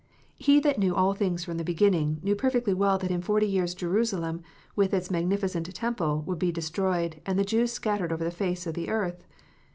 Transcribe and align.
He 0.39 0.59
that 0.61 0.79
knew 0.79 0.95
all 0.95 1.13
things 1.13 1.45
from 1.45 1.57
the 1.57 1.63
beginning, 1.63 2.21
knew 2.23 2.35
perfectly 2.35 2.73
well 2.73 2.97
that 2.97 3.11
in 3.11 3.21
forty 3.21 3.45
years 3.47 3.75
Jerusalem, 3.75 4.41
with 4.75 4.95
its 4.95 5.11
magnificent 5.11 5.71
temple, 5.75 6.23
would 6.25 6.39
be 6.39 6.51
destroyed, 6.51 7.21
and 7.23 7.37
the 7.37 7.45
Jews 7.45 7.71
scattered 7.71 8.11
over 8.11 8.23
the 8.23 8.31
face 8.31 8.65
of 8.65 8.73
the 8.73 8.89
earth. 8.89 9.23